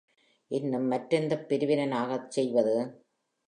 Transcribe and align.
இன்னும் 0.51 0.91
மற்றெந்தப் 0.91 1.45
பிரிவினனாகச் 1.49 2.27
செய்வது? 2.29 2.75